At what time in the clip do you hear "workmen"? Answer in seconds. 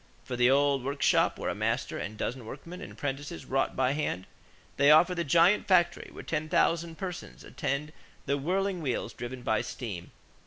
2.47-2.81